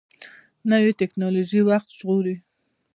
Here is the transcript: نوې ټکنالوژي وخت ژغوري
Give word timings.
نوې 0.71 0.91
ټکنالوژي 0.99 1.61
وخت 1.69 1.89
ژغوري 1.97 2.35